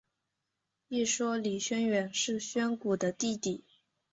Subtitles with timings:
[0.87, 3.63] 一说李宣远是宣古的弟弟。